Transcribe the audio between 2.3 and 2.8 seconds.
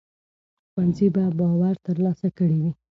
کړی وي.